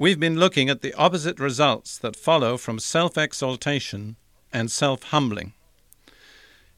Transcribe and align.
We've 0.00 0.18
been 0.18 0.40
looking 0.40 0.70
at 0.70 0.80
the 0.80 0.94
opposite 0.94 1.38
results 1.38 1.98
that 1.98 2.16
follow 2.16 2.56
from 2.56 2.78
self 2.78 3.18
exaltation 3.18 4.16
and 4.50 4.70
self 4.70 5.02
humbling. 5.02 5.52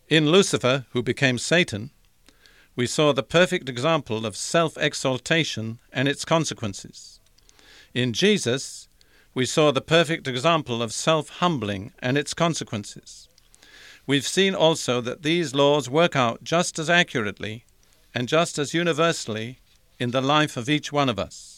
In 0.08 0.28
Lucifer, 0.28 0.86
who 0.90 1.04
became 1.04 1.38
Satan, 1.38 1.90
we 2.74 2.88
saw 2.88 3.12
the 3.12 3.22
perfect 3.22 3.68
example 3.68 4.26
of 4.26 4.36
self 4.36 4.76
exaltation 4.76 5.78
and 5.92 6.08
its 6.08 6.24
consequences. 6.24 7.20
In 7.95 8.12
Jesus, 8.12 8.88
we 9.34 9.46
saw 9.46 9.70
the 9.70 9.80
perfect 9.80 10.26
example 10.26 10.82
of 10.82 10.92
self 10.92 11.28
humbling 11.28 11.92
and 12.00 12.18
its 12.18 12.34
consequences. 12.34 13.28
We've 14.04 14.26
seen 14.26 14.52
also 14.52 15.01
that 15.01 15.23
these 15.23 15.54
laws 15.54 15.88
work 15.88 16.16
out 16.16 16.42
just 16.42 16.76
as 16.76 16.90
accurately 16.90 17.66
and 18.16 18.26
just 18.26 18.59
as 18.59 18.74
universally 18.74 19.60
in 20.01 20.10
the 20.10 20.20
life 20.20 20.57
of 20.57 20.68
each 20.68 20.90
one 20.90 21.09
of 21.09 21.20
us. 21.20 21.51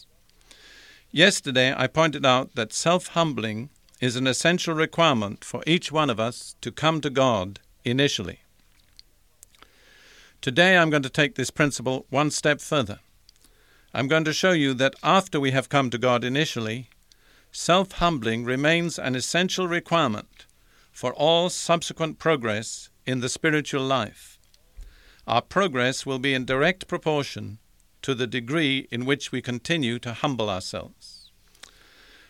Yesterday, 1.15 1.73
I 1.73 1.87
pointed 1.87 2.25
out 2.25 2.55
that 2.55 2.73
self 2.73 3.07
humbling 3.07 3.69
is 4.01 4.17
an 4.17 4.27
essential 4.27 4.73
requirement 4.73 5.45
for 5.45 5.63
each 5.65 5.89
one 5.89 6.09
of 6.09 6.19
us 6.19 6.57
to 6.59 6.73
come 6.73 6.99
to 6.99 7.09
God 7.09 7.61
initially. 7.85 8.41
Today, 10.41 10.77
I'm 10.77 10.89
going 10.89 11.03
to 11.03 11.09
take 11.09 11.35
this 11.35 11.51
principle 11.51 12.05
one 12.09 12.31
step 12.31 12.59
further. 12.59 12.99
I'm 13.93 14.09
going 14.09 14.25
to 14.25 14.33
show 14.33 14.51
you 14.51 14.73
that 14.73 14.95
after 15.03 15.39
we 15.39 15.51
have 15.51 15.69
come 15.69 15.89
to 15.91 15.97
God 15.97 16.25
initially, 16.25 16.89
self 17.49 17.93
humbling 17.93 18.43
remains 18.43 18.99
an 18.99 19.15
essential 19.15 19.69
requirement 19.69 20.45
for 20.91 21.13
all 21.13 21.49
subsequent 21.49 22.19
progress 22.19 22.89
in 23.05 23.21
the 23.21 23.29
spiritual 23.29 23.83
life. 23.83 24.37
Our 25.25 25.41
progress 25.41 26.05
will 26.05 26.19
be 26.19 26.33
in 26.33 26.43
direct 26.43 26.89
proportion 26.89 27.59
to 28.05 28.13
the 28.13 28.27
degree 28.27 28.87
in 28.91 29.03
which 29.03 29.31
we 29.31 29.41
continue 29.41 29.97
to 29.97 30.13
humble 30.13 30.47
ourselves. 30.47 31.31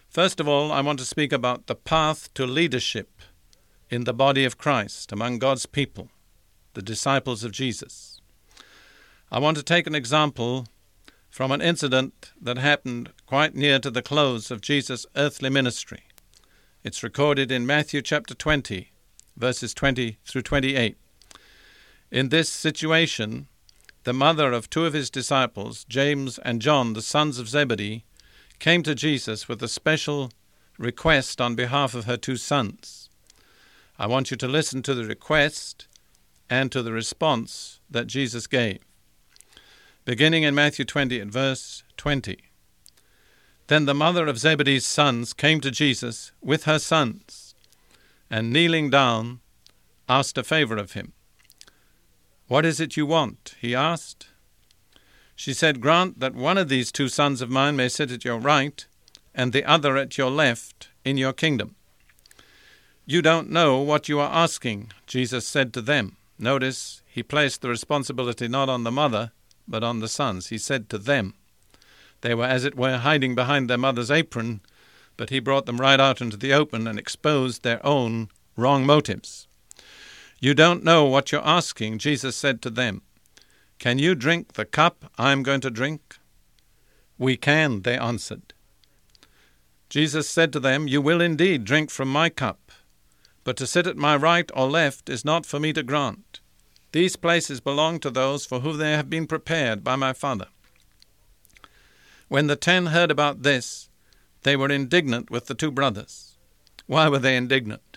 First 0.07 0.39
of 0.39 0.47
all, 0.47 0.71
I 0.71 0.79
want 0.79 0.99
to 0.99 1.05
speak 1.05 1.33
about 1.33 1.67
the 1.67 1.75
path 1.75 2.33
to 2.35 2.47
leadership 2.47 3.09
in 3.89 4.05
the 4.05 4.13
body 4.13 4.45
of 4.45 4.57
Christ 4.57 5.11
among 5.11 5.39
God's 5.39 5.65
people, 5.65 6.07
the 6.75 6.81
disciples 6.81 7.43
of 7.43 7.51
Jesus. 7.51 8.21
I 9.29 9.39
want 9.39 9.57
to 9.57 9.63
take 9.63 9.85
an 9.85 9.95
example 9.95 10.65
from 11.29 11.51
an 11.51 11.61
incident 11.61 12.31
that 12.41 12.57
happened 12.57 13.11
quite 13.25 13.53
near 13.53 13.77
to 13.79 13.91
the 13.91 14.01
close 14.01 14.49
of 14.49 14.61
Jesus' 14.61 15.05
earthly 15.17 15.49
ministry. 15.49 16.03
It's 16.85 17.03
recorded 17.03 17.51
in 17.51 17.65
Matthew 17.65 18.01
chapter 18.01 18.33
20, 18.33 18.93
verses 19.35 19.73
20 19.73 20.19
through 20.23 20.43
28. 20.43 20.95
In 22.11 22.29
this 22.29 22.47
situation, 22.47 23.49
the 24.05 24.13
mother 24.13 24.51
of 24.51 24.69
two 24.69 24.85
of 24.85 24.93
his 24.93 25.09
disciples, 25.09 25.83
James 25.89 26.37
and 26.39 26.61
John, 26.61 26.93
the 26.93 27.01
sons 27.01 27.39
of 27.39 27.49
Zebedee, 27.49 28.05
came 28.59 28.83
to 28.83 28.93
Jesus 28.93 29.47
with 29.47 29.61
a 29.63 29.67
special 29.67 30.31
request 30.77 31.41
on 31.41 31.55
behalf 31.55 31.95
of 31.95 32.05
her 32.05 32.15
two 32.15 32.37
sons. 32.37 33.09
I 33.97 34.05
want 34.05 34.29
you 34.29 34.37
to 34.37 34.47
listen 34.47 34.83
to 34.83 34.93
the 34.93 35.05
request 35.05 35.87
and 36.51 36.71
to 36.71 36.83
the 36.83 36.91
response 36.91 37.79
that 37.89 38.05
Jesus 38.05 38.45
gave. 38.45 38.77
Beginning 40.05 40.43
in 40.43 40.53
Matthew 40.53 40.85
20 40.85 41.19
at 41.19 41.27
verse 41.27 41.83
20. 41.97 42.37
Then 43.67 43.85
the 43.85 43.95
mother 43.95 44.27
of 44.27 44.37
Zebedee's 44.37 44.85
sons 44.85 45.33
came 45.33 45.59
to 45.61 45.71
Jesus 45.71 46.31
with 46.41 46.65
her 46.65 46.77
sons, 46.77 47.55
and 48.29 48.53
kneeling 48.53 48.91
down, 48.91 49.39
asked 50.07 50.37
a 50.37 50.43
favor 50.43 50.77
of 50.77 50.91
him. 50.91 51.13
What 52.47 52.65
is 52.65 52.79
it 52.79 52.95
you 52.95 53.05
want? 53.05 53.55
he 53.59 53.73
asked. 53.73 54.27
She 55.35 55.53
said, 55.53 55.81
Grant 55.81 56.19
that 56.19 56.35
one 56.35 56.57
of 56.57 56.69
these 56.69 56.91
two 56.91 57.09
sons 57.09 57.41
of 57.41 57.49
mine 57.49 57.75
may 57.75 57.89
sit 57.89 58.11
at 58.11 58.23
your 58.23 58.37
right, 58.37 58.85
and 59.33 59.51
the 59.51 59.65
other 59.65 59.97
at 59.97 60.17
your 60.17 60.29
left, 60.29 60.89
in 61.03 61.17
your 61.17 61.33
kingdom. 61.33 61.75
You 63.05 63.21
don't 63.21 63.49
know 63.49 63.79
what 63.79 64.07
you 64.07 64.19
are 64.19 64.31
asking, 64.31 64.91
Jesus 65.07 65.45
said 65.45 65.73
to 65.73 65.81
them. 65.81 66.17
Notice, 66.39 67.01
he 67.07 67.23
placed 67.23 67.61
the 67.61 67.69
responsibility 67.69 68.47
not 68.47 68.69
on 68.69 68.83
the 68.83 68.91
mother, 68.91 69.31
but 69.67 69.83
on 69.83 69.99
the 69.99 70.07
sons. 70.07 70.47
He 70.47 70.57
said 70.57 70.89
to 70.89 70.97
them. 70.97 71.33
They 72.21 72.33
were, 72.33 72.45
as 72.45 72.65
it 72.65 72.75
were, 72.75 72.97
hiding 72.97 73.35
behind 73.35 73.69
their 73.69 73.77
mother's 73.77 74.11
apron, 74.11 74.61
but 75.17 75.29
he 75.29 75.39
brought 75.39 75.65
them 75.65 75.81
right 75.81 75.99
out 75.99 76.21
into 76.21 76.37
the 76.37 76.53
open 76.53 76.87
and 76.87 76.97
exposed 76.97 77.63
their 77.63 77.85
own 77.85 78.29
wrong 78.55 78.85
motives. 78.85 79.47
You 80.39 80.53
don't 80.53 80.83
know 80.83 81.05
what 81.05 81.31
you're 81.31 81.45
asking, 81.45 81.99
Jesus 81.99 82.35
said 82.35 82.61
to 82.61 82.69
them. 82.69 83.01
Can 83.79 83.99
you 83.99 84.15
drink 84.15 84.53
the 84.53 84.65
cup 84.65 85.11
I 85.17 85.31
am 85.31 85.43
going 85.43 85.61
to 85.61 85.69
drink? 85.69 86.17
We 87.17 87.37
can, 87.37 87.81
they 87.81 87.97
answered. 87.97 88.53
Jesus 89.89 90.29
said 90.29 90.51
to 90.53 90.59
them, 90.59 90.87
You 90.87 91.01
will 91.01 91.21
indeed 91.21 91.63
drink 91.63 91.89
from 91.89 92.09
my 92.09 92.29
cup, 92.29 92.71
but 93.43 93.55
to 93.57 93.67
sit 93.67 93.87
at 93.87 93.97
my 93.97 94.15
right 94.15 94.49
or 94.53 94.69
left 94.69 95.09
is 95.09 95.23
not 95.23 95.45
for 95.45 95.59
me 95.59 95.71
to 95.73 95.83
grant. 95.83 96.39
These 96.91 97.15
places 97.15 97.59
belong 97.59 97.99
to 97.99 98.09
those 98.09 98.45
for 98.45 98.59
whom 98.61 98.77
they 98.77 98.91
have 98.93 99.09
been 99.09 99.27
prepared 99.27 99.83
by 99.83 99.95
my 99.95 100.13
Father. 100.13 100.47
When 102.27 102.47
the 102.47 102.55
ten 102.55 102.87
heard 102.87 103.11
about 103.11 103.43
this, 103.43 103.89
they 104.43 104.55
were 104.55 104.71
indignant 104.71 105.29
with 105.29 105.45
the 105.45 105.55
two 105.55 105.71
brothers. 105.71 106.37
Why 106.87 107.07
were 107.07 107.19
they 107.19 107.35
indignant? 107.35 107.94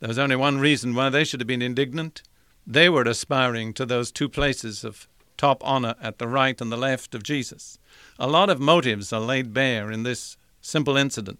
There 0.00 0.08
was 0.08 0.18
only 0.18 0.36
one 0.36 0.58
reason 0.58 0.94
why 0.94 1.08
they 1.08 1.24
should 1.24 1.40
have 1.40 1.46
been 1.46 1.62
indignant. 1.62 2.22
They 2.66 2.88
were 2.88 3.02
aspiring 3.02 3.72
to 3.74 3.86
those 3.86 4.12
two 4.12 4.28
places 4.28 4.84
of 4.84 5.08
top 5.36 5.62
honor 5.66 5.94
at 6.00 6.18
the 6.18 6.28
right 6.28 6.60
and 6.60 6.70
the 6.70 6.76
left 6.76 7.14
of 7.14 7.22
Jesus. 7.22 7.78
A 8.18 8.26
lot 8.26 8.50
of 8.50 8.60
motives 8.60 9.12
are 9.12 9.20
laid 9.20 9.52
bare 9.52 9.90
in 9.90 10.02
this 10.02 10.36
simple 10.60 10.96
incident. 10.96 11.38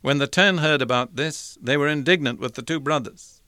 When 0.00 0.18
the 0.18 0.26
ten 0.26 0.58
heard 0.58 0.82
about 0.82 1.16
this, 1.16 1.56
they 1.62 1.76
were 1.76 1.86
indignant 1.86 2.40
with 2.40 2.54
the 2.54 2.62
two 2.62 2.80
brothers. 2.80 3.40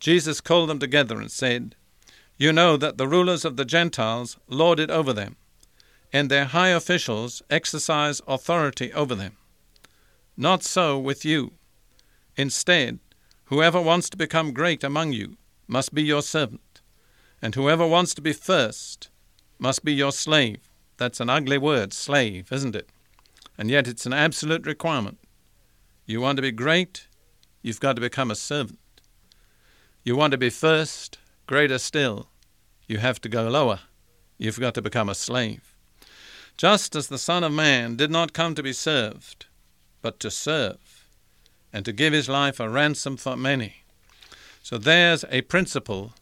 Jesus 0.00 0.40
called 0.40 0.68
them 0.68 0.80
together 0.80 1.20
and 1.20 1.30
said, 1.30 1.76
You 2.36 2.52
know 2.52 2.76
that 2.76 2.98
the 2.98 3.06
rulers 3.06 3.44
of 3.44 3.56
the 3.56 3.64
Gentiles 3.64 4.36
lord 4.48 4.80
it 4.80 4.90
over 4.90 5.12
them, 5.12 5.36
and 6.12 6.28
their 6.30 6.46
high 6.46 6.68
officials 6.68 7.42
exercise 7.48 8.20
authority 8.26 8.92
over 8.92 9.14
them. 9.14 9.36
Not 10.36 10.64
so 10.64 10.98
with 10.98 11.24
you. 11.24 11.52
Instead, 12.36 12.98
Whoever 13.46 13.80
wants 13.80 14.08
to 14.08 14.16
become 14.16 14.54
great 14.54 14.82
among 14.82 15.12
you 15.12 15.36
must 15.66 15.94
be 15.94 16.02
your 16.02 16.22
servant, 16.22 16.80
and 17.42 17.54
whoever 17.54 17.86
wants 17.86 18.14
to 18.14 18.22
be 18.22 18.32
first 18.32 19.10
must 19.58 19.84
be 19.84 19.92
your 19.92 20.12
slave. 20.12 20.70
That's 20.96 21.20
an 21.20 21.28
ugly 21.28 21.58
word, 21.58 21.92
slave, 21.92 22.50
isn't 22.50 22.74
it? 22.74 22.88
And 23.58 23.70
yet 23.70 23.86
it's 23.86 24.06
an 24.06 24.14
absolute 24.14 24.66
requirement. 24.66 25.18
You 26.06 26.22
want 26.22 26.36
to 26.36 26.42
be 26.42 26.52
great, 26.52 27.06
you've 27.60 27.80
got 27.80 27.96
to 27.96 28.00
become 28.00 28.30
a 28.30 28.36
servant. 28.36 28.78
You 30.04 30.16
want 30.16 30.30
to 30.30 30.38
be 30.38 30.50
first, 30.50 31.18
greater 31.46 31.78
still, 31.78 32.28
you 32.86 32.98
have 32.98 33.20
to 33.22 33.28
go 33.28 33.48
lower. 33.48 33.80
You've 34.38 34.60
got 34.60 34.74
to 34.74 34.82
become 34.82 35.10
a 35.10 35.14
slave. 35.14 35.76
Just 36.56 36.96
as 36.96 37.08
the 37.08 37.18
Son 37.18 37.44
of 37.44 37.52
Man 37.52 37.96
did 37.96 38.10
not 38.10 38.32
come 38.32 38.54
to 38.54 38.62
be 38.62 38.72
served, 38.72 39.46
but 40.00 40.18
to 40.20 40.30
serve 40.30 40.93
and 41.74 41.84
to 41.84 41.92
give 41.92 42.12
his 42.12 42.28
life 42.28 42.60
a 42.60 42.70
ransom 42.70 43.16
for 43.16 43.36
many. 43.36 43.82
So 44.62 44.78
there's 44.78 45.24
a 45.28 45.40
principle 45.42 46.12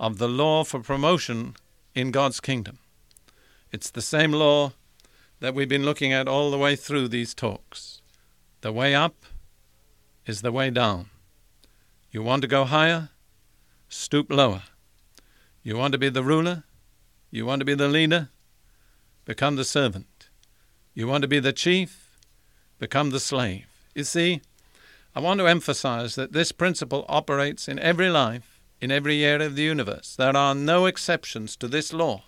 of 0.00 0.16
the 0.16 0.26
law 0.26 0.64
for 0.64 0.80
promotion 0.80 1.54
in 1.94 2.10
God's 2.10 2.40
kingdom. 2.40 2.78
It's 3.70 3.90
the 3.90 4.00
same 4.00 4.32
law 4.32 4.72
that 5.40 5.54
we've 5.54 5.68
been 5.68 5.84
looking 5.84 6.14
at 6.14 6.26
all 6.26 6.50
the 6.50 6.56
way 6.56 6.76
through 6.76 7.08
these 7.08 7.34
talks. 7.34 8.00
The 8.62 8.72
way 8.72 8.94
up 8.94 9.14
is 10.24 10.40
the 10.40 10.50
way 10.50 10.70
down. 10.70 11.10
You 12.10 12.22
want 12.22 12.40
to 12.42 12.48
go 12.48 12.64
higher? 12.64 13.10
Stoop 13.90 14.32
lower. 14.32 14.62
You 15.62 15.76
want 15.76 15.92
to 15.92 15.98
be 15.98 16.08
the 16.08 16.24
ruler? 16.24 16.64
You 17.30 17.44
want 17.44 17.60
to 17.60 17.66
be 17.66 17.74
the 17.74 17.88
leader? 17.88 18.30
Become 19.26 19.56
the 19.56 19.64
servant. 19.64 20.30
You 20.94 21.06
want 21.06 21.20
to 21.20 21.28
be 21.28 21.38
the 21.38 21.52
chief? 21.52 22.18
Become 22.78 23.10
the 23.10 23.20
slave. 23.20 23.66
You 23.94 24.04
see, 24.04 24.40
I 25.16 25.20
want 25.20 25.40
to 25.40 25.46
emphasize 25.46 26.14
that 26.16 26.34
this 26.34 26.52
principle 26.52 27.06
operates 27.08 27.68
in 27.68 27.78
every 27.78 28.10
life 28.10 28.60
in 28.82 28.90
every 28.90 29.24
area 29.24 29.46
of 29.46 29.56
the 29.56 29.62
universe. 29.62 30.14
There 30.14 30.36
are 30.36 30.54
no 30.54 30.84
exceptions 30.84 31.56
to 31.56 31.68
this 31.68 31.94
law. 31.94 32.24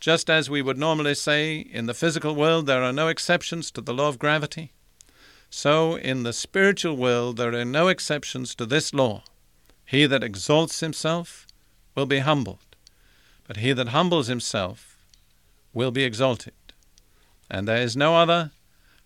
Just 0.00 0.28
as 0.28 0.50
we 0.50 0.60
would 0.60 0.76
normally 0.76 1.14
say 1.14 1.58
in 1.58 1.86
the 1.86 1.94
physical 1.94 2.34
world 2.34 2.66
there 2.66 2.82
are 2.82 2.92
no 2.92 3.06
exceptions 3.06 3.70
to 3.70 3.80
the 3.80 3.94
law 3.94 4.08
of 4.08 4.18
gravity, 4.18 4.72
so 5.48 5.94
in 5.94 6.24
the 6.24 6.32
spiritual 6.32 6.96
world 6.96 7.36
there 7.36 7.54
are 7.54 7.64
no 7.64 7.86
exceptions 7.86 8.56
to 8.56 8.66
this 8.66 8.92
law. 8.92 9.22
He 9.86 10.04
that 10.06 10.24
exalts 10.24 10.80
himself 10.80 11.46
will 11.94 12.06
be 12.06 12.18
humbled, 12.18 12.74
but 13.46 13.58
he 13.58 13.72
that 13.72 13.90
humbles 13.90 14.26
himself 14.26 14.98
will 15.72 15.92
be 15.92 16.02
exalted. 16.02 16.54
And 17.48 17.68
there 17.68 17.80
is 17.80 17.96
no 17.96 18.16
other 18.16 18.50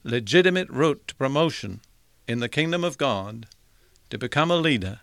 legitimate 0.05 0.71
route 0.71 1.07
to 1.09 1.15
promotion 1.17 1.83
in 2.29 2.41
the 2.41 2.49
kingdom 2.49 2.85
of 2.85 2.99
God 2.99 3.47
to 4.11 4.19
become 4.19 4.51
a 4.51 4.57
leader 4.57 5.01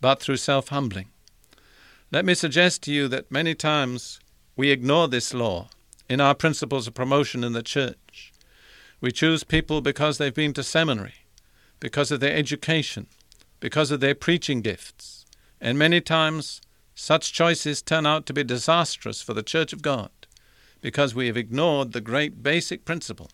but 0.00 0.20
through 0.20 0.38
self 0.38 0.68
humbling. 0.68 1.08
Let 2.10 2.24
me 2.24 2.34
suggest 2.34 2.82
to 2.84 2.92
you 2.92 3.08
that 3.08 3.30
many 3.30 3.54
times 3.54 4.18
we 4.56 4.70
ignore 4.70 5.06
this 5.06 5.34
law 5.34 5.68
in 6.08 6.20
our 6.20 6.34
principles 6.34 6.86
of 6.86 6.94
promotion 6.94 7.44
in 7.44 7.52
the 7.52 7.62
church. 7.62 8.32
We 9.00 9.12
choose 9.12 9.44
people 9.44 9.82
because 9.82 10.16
they've 10.16 10.34
been 10.34 10.54
to 10.54 10.62
seminary, 10.62 11.26
because 11.78 12.10
of 12.10 12.20
their 12.20 12.34
education, 12.34 13.06
because 13.60 13.90
of 13.90 14.00
their 14.00 14.14
preaching 14.14 14.62
gifts, 14.62 15.26
and 15.60 15.78
many 15.78 16.00
times 16.00 16.62
such 16.94 17.34
choices 17.34 17.82
turn 17.82 18.06
out 18.06 18.24
to 18.26 18.32
be 18.32 18.42
disastrous 18.42 19.20
for 19.20 19.34
the 19.34 19.42
Church 19.42 19.74
of 19.74 19.82
God 19.82 20.10
because 20.80 21.14
we 21.14 21.26
have 21.26 21.36
ignored 21.36 21.92
the 21.92 22.00
great 22.00 22.42
basic 22.42 22.84
principle. 22.84 23.30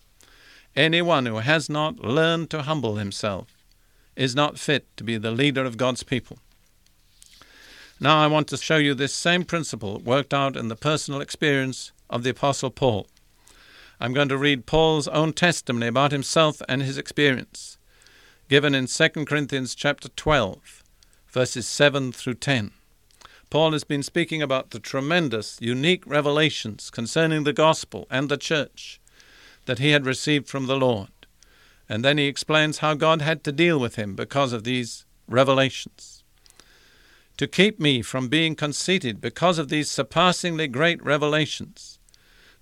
Anyone 0.75 1.27
who 1.27 1.37
has 1.37 1.69
not 1.69 1.99
learned 1.99 2.49
to 2.49 2.63
humble 2.63 2.95
himself 2.95 3.47
is 4.15 4.33
not 4.33 4.57
fit 4.57 4.85
to 4.97 5.03
be 5.03 5.17
the 5.17 5.29
leader 5.29 5.63
of 5.65 5.77
God's 5.77 6.01
people. 6.01 6.39
Now 7.99 8.23
I 8.23 8.27
want 8.27 8.47
to 8.47 8.57
show 8.57 8.77
you 8.77 8.95
this 8.95 9.13
same 9.13 9.45
principle 9.45 9.99
worked 9.99 10.33
out 10.33 10.57
in 10.57 10.69
the 10.69 10.75
personal 10.75 11.21
experience 11.21 11.91
of 12.09 12.23
the 12.23 12.31
Apostle 12.31 12.71
Paul. 12.71 13.05
I'm 13.99 14.13
going 14.13 14.29
to 14.29 14.37
read 14.37 14.65
Paul's 14.65 15.07
own 15.07 15.33
testimony 15.33 15.85
about 15.85 16.11
himself 16.11 16.59
and 16.67 16.81
his 16.81 16.97
experience, 16.97 17.77
given 18.49 18.73
in 18.73 18.87
2 18.87 19.09
Corinthians 19.25 19.75
chapter 19.75 20.09
12, 20.09 20.83
verses 21.29 21.67
7 21.67 22.11
through 22.11 22.33
10. 22.33 22.71
Paul 23.51 23.73
has 23.73 23.83
been 23.83 24.01
speaking 24.01 24.41
about 24.41 24.71
the 24.71 24.79
tremendous, 24.79 25.59
unique 25.61 26.03
revelations 26.07 26.89
concerning 26.89 27.43
the 27.43 27.53
gospel 27.53 28.07
and 28.09 28.27
the 28.27 28.37
church 28.37 28.99
that 29.65 29.79
he 29.79 29.91
had 29.91 30.05
received 30.05 30.47
from 30.47 30.67
the 30.67 30.77
Lord. 30.77 31.09
And 31.89 32.03
then 32.03 32.17
he 32.17 32.25
explains 32.25 32.79
how 32.79 32.93
God 32.93 33.21
had 33.21 33.43
to 33.43 33.51
deal 33.51 33.79
with 33.79 33.95
him 33.95 34.15
because 34.15 34.53
of 34.53 34.63
these 34.63 35.05
revelations. 35.27 36.23
To 37.37 37.47
keep 37.47 37.79
me 37.79 38.01
from 38.01 38.27
being 38.27 38.55
conceited 38.55 39.19
because 39.19 39.57
of 39.57 39.69
these 39.69 39.89
surpassingly 39.89 40.67
great 40.67 41.03
revelations, 41.03 41.99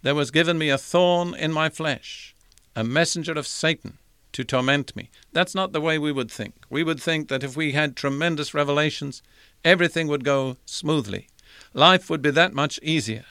there 0.02 0.16
was 0.16 0.32
given 0.32 0.58
me 0.58 0.70
a 0.70 0.78
thorn 0.78 1.36
in 1.36 1.52
my 1.52 1.70
flesh, 1.70 2.36
a 2.76 2.84
messenger 2.84 3.34
of 3.34 3.46
Satan 3.46 3.98
to 4.32 4.44
torment 4.44 4.96
me. 4.96 5.10
That's 5.34 5.54
not 5.54 5.74
the 5.74 5.82
way 5.82 6.00
we 6.00 6.12
would 6.12 6.32
think. 6.32 6.56
We 6.70 6.84
would 6.84 7.02
think 7.02 7.28
that 7.28 7.44
if 7.44 7.56
we 7.58 7.74
had 7.74 7.96
tremendous 7.96 8.54
revelations, 8.54 9.22
everything 9.64 10.08
would 10.08 10.24
go 10.24 10.58
smoothly. 10.66 11.28
Life 11.74 12.10
would 12.10 12.22
be 12.22 12.32
that 12.32 12.54
much 12.54 12.80
easier. 12.82 13.26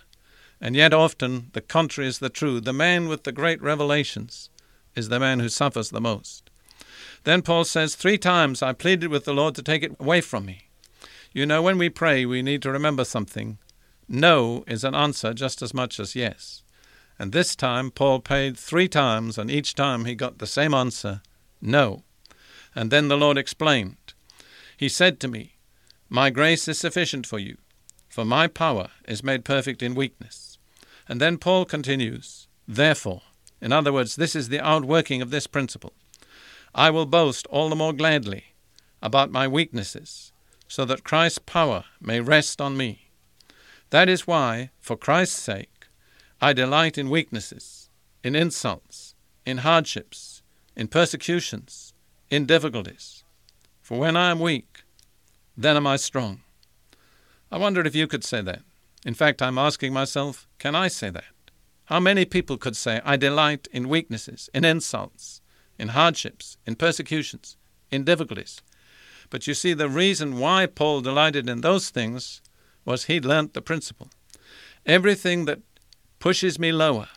And 0.61 0.77
yet, 0.77 0.93
often, 0.93 1.51
the 1.53 1.61
contrary 1.61 2.09
is 2.09 2.19
the 2.19 2.29
true. 2.29 2.61
The 2.61 2.73
man 2.73 3.09
with 3.09 3.25
the 3.25 3.33
great 3.33 3.63
revelations 3.63 4.51
is 4.95 5.09
the 5.09 5.21
man 5.21 5.41
who 5.41 5.49
suffers 5.49 5.91
the 5.91 6.01
most. 6.01 6.51
Then 7.25 7.43
Paul 7.43 7.65
says, 7.65 7.95
Three 7.95 8.19
times 8.19 8.63
I 8.63 8.73
pleaded 8.73 9.09
with 9.09 9.25
the 9.25 9.35
Lord 9.35 9.55
to 9.55 9.63
take 9.63 9.83
it 9.83 9.97
away 9.99 10.21
from 10.21 10.45
me. 10.45 10.69
You 11.33 11.47
know, 11.47 11.63
when 11.63 11.79
we 11.79 11.89
pray, 11.89 12.27
we 12.27 12.43
need 12.43 12.63
to 12.63 12.71
remember 12.71 13.05
something. 13.05 13.59
No 14.09 14.65
is 14.67 14.85
an 14.85 14.95
answer 14.95 15.33
just 15.33 15.63
as 15.63 15.73
much 15.73 16.01
as 16.01 16.17
yes. 16.17 16.63
And 17.19 17.33
this 17.33 17.55
time 17.55 17.91
Paul 17.91 18.21
prayed 18.21 18.59
three 18.59 18.89
times, 18.89 19.39
and 19.39 19.51
each 19.51 19.75
time 19.75 20.05
he 20.05 20.15
got 20.15 20.39
the 20.39 20.47
same 20.47 20.75
answer 20.75 21.23
no. 21.61 22.05
And 22.75 22.91
then 22.91 23.09
the 23.09 23.19
Lord 23.19 23.37
explained. 23.37 24.15
He 24.77 24.89
said 24.89 25.21
to 25.21 25.29
me, 25.29 25.57
My 26.09 26.31
grace 26.31 26.67
is 26.69 26.79
sufficient 26.79 27.27
for 27.27 27.39
you, 27.39 27.59
for 28.09 28.25
my 28.25 28.47
power 28.47 28.89
is 29.07 29.23
made 29.23 29.45
perfect 29.45 29.83
in 29.83 29.95
weakness. 29.95 30.50
And 31.11 31.21
then 31.21 31.39
Paul 31.39 31.65
continues, 31.65 32.47
Therefore, 32.69 33.23
in 33.61 33.73
other 33.73 33.93
words, 33.93 34.15
this 34.15 34.37
is 34.37 34.49
the 34.49 34.65
outworking 34.65 35.21
of 35.21 35.31
this 35.31 35.49
principle. 35.49 35.93
I 36.73 36.91
will 36.91 37.05
boast 37.05 37.49
all 37.49 37.69
the 37.69 37.75
more 37.75 37.93
gladly 37.93 38.55
about 39.03 39.33
my 39.33 39.49
weaknesses, 39.49 40.33
so 40.69 40.85
that 40.85 41.03
Christ's 41.03 41.41
power 41.41 41.85
may 42.01 42.21
rest 42.21 42.61
on 42.61 42.77
me. 42.77 43.11
That 43.91 44.09
is 44.09 44.29
why, 44.29 44.71
for 44.79 44.97
Christ's 44.97 45.43
sake, 45.43 45.89
I 46.41 46.53
delight 46.53 46.97
in 46.97 47.11
weaknesses, 47.11 47.91
in 48.23 48.37
insults, 48.37 49.17
in 49.45 49.59
hardships, 49.59 50.43
in 50.77 50.87
persecutions, 50.87 51.93
in 52.31 52.47
difficulties. 52.47 53.25
For 53.83 53.99
when 53.99 54.17
I 54.17 54.31
am 54.31 54.39
weak, 54.39 54.85
then 55.57 55.77
am 55.77 55.89
I 55.89 55.97
strong. 55.97 56.43
I 57.51 57.59
wonder 57.59 57.81
if 57.81 57.97
you 57.97 58.07
could 58.07 58.23
say 58.23 58.43
that. 58.43 58.63
In 59.05 59.15
fact, 59.15 59.43
I'm 59.43 59.59
asking 59.59 59.93
myself, 59.93 60.47
can 60.61 60.77
I 60.77 60.89
say 60.89 61.11
that? 61.11 61.25
How 61.87 61.99
many 61.99 62.25
people 62.25 62.57
could 62.59 62.77
say, 62.77 63.01
I 63.05 63.17
delight 63.17 63.67
in 63.73 63.89
weaknesses, 63.89 64.49
in 64.55 64.65
insults, 64.65 65.41
in 65.79 65.89
hardships, 65.89 66.59
in 66.67 66.77
persecutions, 66.77 67.57
in 67.91 68.05
difficulties? 68.05 68.63
But 69.31 69.47
you 69.47 69.55
see, 69.55 69.73
the 69.73 69.89
reason 69.89 70.39
why 70.39 70.67
Paul 70.67 71.01
delighted 71.01 71.49
in 71.49 71.63
those 71.63 71.89
things 71.89 72.43
was 72.85 73.05
he 73.05 73.21
learnt 73.21 73.55
the 73.55 73.63
principle. 73.63 74.11
Everything 74.85 75.47
that 75.47 75.61
pushes 76.19 76.59
me 76.59 76.73
lower. 76.73 77.09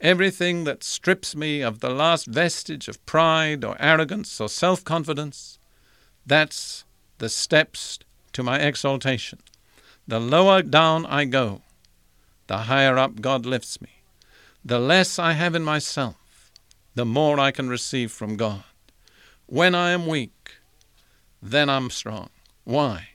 Everything 0.00 0.64
that 0.64 0.84
strips 0.84 1.34
me 1.34 1.62
of 1.62 1.80
the 1.80 1.88
last 1.88 2.26
vestige 2.26 2.88
of 2.88 3.04
pride 3.06 3.64
or 3.64 3.76
arrogance 3.80 4.38
or 4.38 4.48
self 4.48 4.84
confidence, 4.84 5.58
that's 6.26 6.84
the 7.16 7.30
steps 7.30 7.98
to 8.34 8.42
my 8.42 8.58
exaltation. 8.58 9.38
The 10.06 10.20
lower 10.20 10.60
down 10.60 11.06
I 11.06 11.24
go, 11.24 11.62
the 12.46 12.58
higher 12.58 12.96
up 12.96 13.20
God 13.20 13.46
lifts 13.46 13.80
me. 13.80 14.02
The 14.64 14.78
less 14.78 15.18
I 15.18 15.32
have 15.32 15.54
in 15.54 15.62
myself, 15.62 16.50
the 16.94 17.04
more 17.04 17.38
I 17.38 17.50
can 17.50 17.68
receive 17.68 18.10
from 18.10 18.36
God. 18.36 18.64
When 19.46 19.74
I 19.74 19.90
am 19.90 20.06
weak, 20.06 20.56
then 21.40 21.68
I'm 21.68 21.90
strong. 21.90 22.30
Why? 22.64 23.10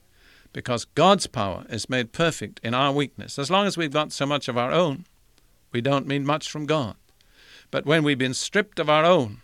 Because 0.53 0.85
God's 0.85 1.27
power 1.27 1.65
is 1.69 1.89
made 1.89 2.13
perfect 2.13 2.59
in 2.63 2.73
our 2.73 2.91
weakness. 2.91 3.39
As 3.39 3.51
long 3.51 3.67
as 3.67 3.77
we've 3.77 3.91
got 3.91 4.11
so 4.11 4.25
much 4.25 4.47
of 4.47 4.57
our 4.57 4.71
own, 4.71 5.05
we 5.71 5.81
don't 5.81 6.07
need 6.07 6.23
much 6.23 6.49
from 6.49 6.65
God. 6.65 6.95
But 7.69 7.85
when 7.85 8.03
we've 8.03 8.17
been 8.17 8.33
stripped 8.33 8.79
of 8.79 8.89
our 8.89 9.05
own, 9.05 9.37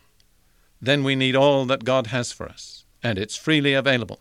then 0.82 1.04
we 1.04 1.16
need 1.16 1.36
all 1.36 1.66
that 1.66 1.84
God 1.84 2.08
has 2.08 2.32
for 2.32 2.48
us, 2.48 2.86
and 3.02 3.18
it's 3.18 3.36
freely 3.36 3.74
available. 3.74 4.20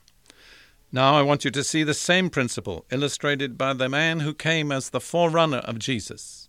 Now 0.92 1.16
I 1.16 1.22
want 1.22 1.44
you 1.44 1.50
to 1.50 1.64
see 1.64 1.82
the 1.82 1.94
same 1.94 2.30
principle 2.30 2.84
illustrated 2.92 3.58
by 3.58 3.72
the 3.72 3.88
man 3.88 4.20
who 4.20 4.32
came 4.32 4.70
as 4.70 4.90
the 4.90 5.00
forerunner 5.00 5.58
of 5.58 5.80
Jesus, 5.80 6.48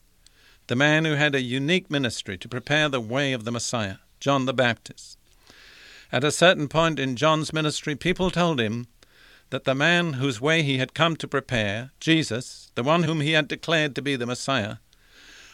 the 0.67 0.75
man 0.75 1.05
who 1.05 1.13
had 1.13 1.33
a 1.33 1.41
unique 1.41 1.89
ministry 1.89 2.37
to 2.37 2.47
prepare 2.47 2.87
the 2.87 3.01
way 3.01 3.33
of 3.33 3.45
the 3.45 3.51
Messiah, 3.51 3.97
John 4.19 4.45
the 4.45 4.53
Baptist. 4.53 5.17
At 6.11 6.23
a 6.23 6.31
certain 6.31 6.67
point 6.67 6.99
in 6.99 7.15
John's 7.15 7.51
ministry, 7.51 7.95
people 7.95 8.29
told 8.29 8.59
him 8.59 8.85
that 9.49 9.63
the 9.63 9.73
man 9.73 10.13
whose 10.13 10.39
way 10.39 10.61
he 10.61 10.77
had 10.77 10.93
come 10.93 11.15
to 11.15 11.27
prepare, 11.27 11.91
Jesus, 11.99 12.71
the 12.75 12.83
one 12.83 13.03
whom 13.03 13.21
he 13.21 13.31
had 13.31 13.47
declared 13.47 13.95
to 13.95 14.01
be 14.03 14.15
the 14.15 14.25
Messiah, 14.27 14.77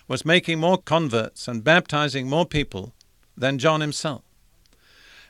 was 0.10 0.26
making 0.26 0.60
more 0.60 0.78
converts 0.78 1.48
and 1.48 1.64
baptizing 1.64 2.28
more 2.28 2.46
people 2.46 2.94
than 3.38 3.58
John 3.58 3.80
himself. 3.80 4.24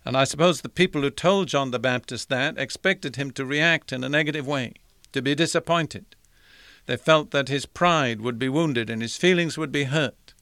And 0.05 0.17
I 0.17 0.25
suppose 0.25 0.61
the 0.61 0.69
people 0.69 1.01
who 1.01 1.09
told 1.09 1.47
John 1.47 1.71
the 1.71 1.79
Baptist 1.79 2.29
that 2.29 2.57
expected 2.57 3.15
him 3.15 3.31
to 3.31 3.45
react 3.45 3.93
in 3.93 4.03
a 4.03 4.09
negative 4.09 4.45
way, 4.45 4.73
to 5.13 5.21
be 5.21 5.35
disappointed. 5.35 6.15
They 6.85 6.97
felt 6.97 7.31
that 7.31 7.47
his 7.47 7.65
pride 7.65 8.19
would 8.21 8.37
be 8.37 8.49
wounded 8.49 8.89
and 8.89 9.01
his 9.01 9.15
feelings 9.15 9.57
would 9.57 9.71
be 9.71 9.85
hurt, 9.85 10.33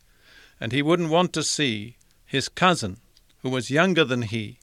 and 0.60 0.72
he 0.72 0.82
wouldn't 0.82 1.10
want 1.10 1.34
to 1.34 1.44
see 1.44 1.98
his 2.26 2.50
cousin, 2.50 2.98
who 3.42 3.50
was 3.50 3.70
younger 3.70 4.04
than 4.04 4.24
he, 4.24 4.60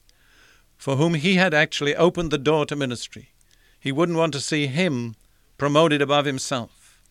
for 0.77 0.95
whom 0.95 1.13
he 1.13 1.35
had 1.35 1.53
actually 1.53 1.95
opened 1.95 2.31
the 2.31 2.37
door 2.37 2.65
to 2.65 2.75
ministry, 2.75 3.29
he 3.79 3.91
wouldn't 3.91 4.17
want 4.17 4.33
to 4.33 4.41
see 4.41 4.67
him 4.67 5.15
promoted 5.57 6.01
above 6.01 6.25
himself. 6.25 7.01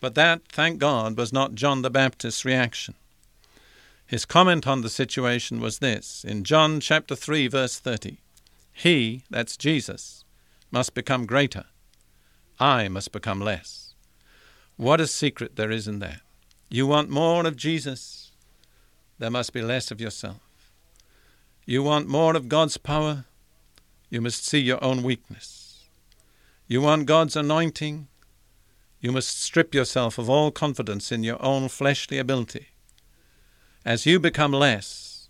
But 0.00 0.14
that, 0.16 0.42
thank 0.48 0.78
God, 0.78 1.16
was 1.16 1.32
not 1.32 1.54
John 1.54 1.82
the 1.82 1.90
Baptist's 1.90 2.44
reaction. 2.44 2.94
His 4.14 4.24
comment 4.24 4.64
on 4.64 4.82
the 4.82 4.88
situation 4.88 5.58
was 5.58 5.80
this 5.80 6.22
in 6.22 6.44
John 6.44 6.78
chapter 6.78 7.16
3 7.16 7.48
verse 7.48 7.80
30. 7.80 8.18
He, 8.72 9.24
that's 9.28 9.56
Jesus, 9.56 10.24
must 10.70 10.94
become 10.94 11.26
greater. 11.26 11.64
I 12.60 12.86
must 12.86 13.10
become 13.10 13.40
less. 13.40 13.96
What 14.76 15.00
a 15.00 15.08
secret 15.08 15.56
there 15.56 15.72
is 15.72 15.88
in 15.88 15.98
that. 15.98 16.20
You 16.70 16.86
want 16.86 17.10
more 17.10 17.44
of 17.44 17.56
Jesus, 17.56 18.30
there 19.18 19.32
must 19.32 19.52
be 19.52 19.62
less 19.62 19.90
of 19.90 20.00
yourself. 20.00 20.70
You 21.66 21.82
want 21.82 22.06
more 22.06 22.36
of 22.36 22.48
God's 22.48 22.76
power, 22.76 23.24
you 24.10 24.20
must 24.20 24.46
see 24.46 24.60
your 24.60 24.78
own 24.84 25.02
weakness. 25.02 25.88
You 26.68 26.82
want 26.82 27.06
God's 27.06 27.34
anointing? 27.34 28.06
You 29.00 29.10
must 29.10 29.42
strip 29.42 29.74
yourself 29.74 30.18
of 30.18 30.30
all 30.30 30.52
confidence 30.52 31.10
in 31.10 31.24
your 31.24 31.44
own 31.44 31.68
fleshly 31.68 32.18
ability. 32.18 32.68
As 33.84 34.06
you 34.06 34.18
become 34.18 34.52
less, 34.52 35.28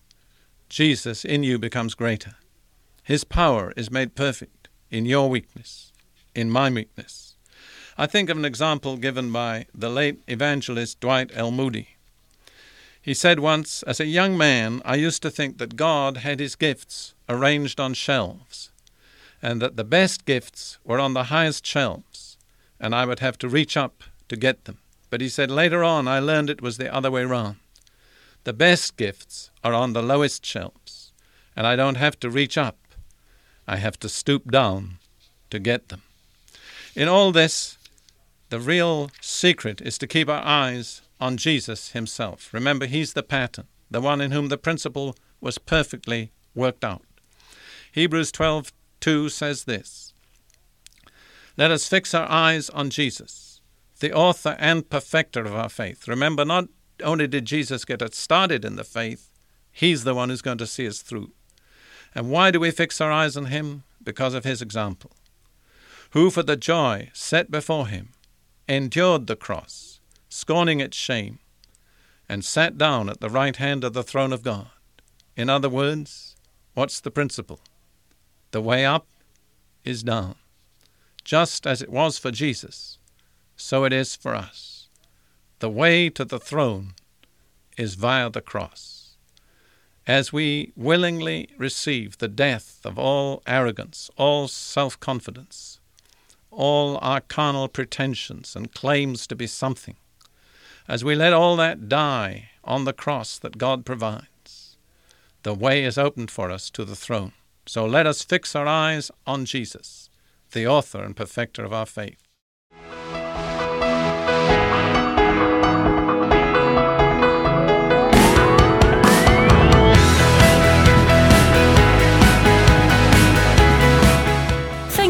Jesus 0.68 1.25
in 1.25 1.42
you 1.42 1.58
becomes 1.58 1.94
greater. 1.94 2.37
His 3.02 3.25
power 3.25 3.73
is 3.76 3.90
made 3.90 4.14
perfect 4.14 4.68
in 4.90 5.06
your 5.06 5.28
weakness, 5.28 5.92
in 6.34 6.50
my 6.50 6.70
weakness. 6.70 7.34
I 7.99 8.06
think 8.06 8.30
of 8.30 8.37
an 8.37 8.44
example 8.44 8.96
given 8.96 9.32
by 9.32 9.66
the 9.75 9.90
late 9.90 10.23
evangelist 10.26 11.00
Dwight 11.00 11.30
L. 11.34 11.50
Moody. 11.50 11.96
He 13.00 13.14
said 13.14 13.40
once, 13.40 13.82
As 13.84 14.00
a 14.00 14.06
young 14.06 14.37
man, 14.38 14.80
I 14.84 14.96
used 14.96 15.23
to 15.23 15.30
think 15.30 15.58
that 15.58 15.76
God 15.76 16.18
had 16.18 16.40
his 16.40 16.56
gifts 16.56 17.14
arranged 17.28 17.78
on 17.78 17.94
shelves, 17.94 18.70
and 19.42 19.61
that 19.61 19.76
the 19.76 19.84
best 19.84 20.25
gifts 20.25 20.78
were 20.84 20.99
on 20.99 21.14
the 21.14 21.25
highest 21.25 21.66
shelves 21.66 22.34
and 22.84 22.94
I 22.94 23.06
would 23.06 23.20
have 23.20 23.38
to 23.38 23.49
reach 23.49 23.76
up 23.76 24.04
to 24.28 24.37
get 24.37 24.64
them. 24.64 24.78
But 25.11 25.20
he 25.20 25.28
said, 25.28 25.50
later 25.50 25.84
on, 25.84 26.08
I 26.08 26.18
learned 26.18 26.50
it 26.50 26.61
was 26.61 26.76
the 26.76 26.92
other 26.94 27.11
way 27.11 27.25
round. 27.25 27.56
The 28.44 28.52
best 28.52 28.96
gifts 28.96 29.50
are 29.62 29.74
on 29.74 29.92
the 29.92 30.02
lowest 30.02 30.44
shelves, 30.44 31.12
and 31.56 31.66
I 31.66 31.76
don't 31.76 31.96
have 31.96 32.18
to 32.20 32.30
reach 32.30 32.56
up. 32.56 32.78
I 33.66 33.76
have 33.76 33.98
to 34.00 34.08
stoop 34.08 34.50
down 34.50 34.98
to 35.50 35.58
get 35.58 35.88
them. 35.88 36.02
In 36.94 37.08
all 37.08 37.32
this, 37.32 37.78
the 38.50 38.60
real 38.60 39.10
secret 39.20 39.80
is 39.80 39.98
to 39.98 40.06
keep 40.06 40.28
our 40.28 40.44
eyes 40.44 41.02
on 41.18 41.36
Jesus 41.36 41.92
himself. 41.92 42.52
Remember, 42.52 42.86
he's 42.86 43.14
the 43.14 43.22
pattern, 43.22 43.66
the 43.90 44.00
one 44.00 44.20
in 44.20 44.30
whom 44.30 44.48
the 44.48 44.58
principle 44.58 45.16
was 45.40 45.58
perfectly 45.58 46.30
worked 46.54 46.84
out. 46.84 47.02
Hebrews 47.92 48.30
12:2 48.32 49.30
says 49.30 49.64
this: 49.64 50.12
let 51.56 51.70
us 51.70 51.86
fix 51.86 52.12
our 52.14 52.28
eyes 52.28 52.68
on 52.70 52.90
Jesus, 52.90 53.60
the 54.00 54.12
author 54.12 54.56
and 54.58 54.90
perfecter 54.90 55.44
of 55.44 55.54
our 55.54 55.68
faith. 55.68 56.08
Remember, 56.08 56.44
not 56.44 56.68
only 57.02 57.26
did 57.26 57.44
Jesus 57.44 57.84
get 57.84 58.02
us 58.02 58.16
started 58.16 58.64
in 58.64 58.76
the 58.76 58.84
faith, 58.84 59.30
He's 59.72 60.04
the 60.04 60.14
one 60.14 60.28
who's 60.28 60.42
going 60.42 60.58
to 60.58 60.66
see 60.66 60.86
us 60.86 61.00
through. 61.00 61.32
And 62.14 62.30
why 62.30 62.50
do 62.50 62.60
we 62.60 62.70
fix 62.70 63.00
our 63.00 63.10
eyes 63.10 63.36
on 63.36 63.46
Him? 63.46 63.82
Because 64.02 64.34
of 64.34 64.44
His 64.44 64.62
example. 64.62 65.10
Who, 66.10 66.30
for 66.30 66.44
the 66.44 66.56
joy 66.56 67.10
set 67.12 67.50
before 67.50 67.88
Him, 67.88 68.10
endured 68.68 69.26
the 69.26 69.36
cross, 69.36 70.00
scorning 70.28 70.80
its 70.80 70.96
shame, 70.96 71.40
and 72.28 72.44
sat 72.44 72.78
down 72.78 73.08
at 73.08 73.20
the 73.20 73.28
right 73.30 73.56
hand 73.56 73.82
of 73.82 73.92
the 73.92 74.04
throne 74.04 74.32
of 74.32 74.42
God. 74.42 74.68
In 75.36 75.50
other 75.50 75.68
words, 75.68 76.36
what's 76.74 77.00
the 77.00 77.10
principle? 77.10 77.60
The 78.52 78.62
way 78.62 78.86
up 78.86 79.06
is 79.84 80.04
down. 80.04 80.36
Just 81.24 81.66
as 81.66 81.82
it 81.82 81.90
was 81.90 82.18
for 82.18 82.30
Jesus, 82.30 82.98
so 83.56 83.84
it 83.84 83.92
is 83.92 84.14
for 84.14 84.34
us. 84.34 84.73
The 85.64 85.71
way 85.71 86.11
to 86.11 86.26
the 86.26 86.38
throne 86.38 86.92
is 87.78 87.94
via 87.94 88.28
the 88.28 88.42
cross. 88.42 89.16
As 90.06 90.30
we 90.30 90.75
willingly 90.76 91.49
receive 91.56 92.18
the 92.18 92.28
death 92.28 92.80
of 92.85 92.99
all 92.99 93.42
arrogance, 93.47 94.11
all 94.18 94.47
self 94.47 95.00
confidence, 95.00 95.80
all 96.50 96.99
our 97.00 97.23
carnal 97.23 97.68
pretensions 97.68 98.54
and 98.54 98.75
claims 98.75 99.26
to 99.26 99.35
be 99.35 99.47
something, 99.47 99.97
as 100.87 101.02
we 101.02 101.14
let 101.14 101.33
all 101.33 101.56
that 101.56 101.88
die 101.88 102.50
on 102.62 102.85
the 102.85 102.92
cross 102.92 103.38
that 103.38 103.56
God 103.56 103.87
provides, 103.87 104.76
the 105.44 105.54
way 105.54 105.83
is 105.83 105.97
opened 105.97 106.30
for 106.30 106.50
us 106.50 106.68
to 106.68 106.85
the 106.85 106.94
throne. 106.94 107.33
So 107.64 107.87
let 107.87 108.06
us 108.06 108.23
fix 108.23 108.54
our 108.54 108.66
eyes 108.66 109.11
on 109.26 109.47
Jesus 109.47 110.11
the 110.52 110.66
author 110.66 111.02
and 111.02 111.16
perfecter 111.16 111.64
of 111.64 111.73
our 111.73 111.87
faith. 111.87 112.23